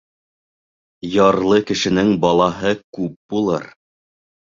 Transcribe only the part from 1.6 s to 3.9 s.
кешенең балаһы күп булыр.